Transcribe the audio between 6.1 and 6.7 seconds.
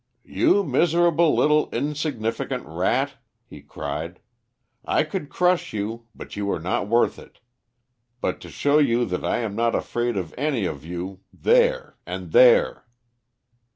but you are